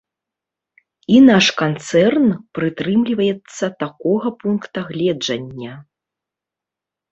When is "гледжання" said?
4.91-5.73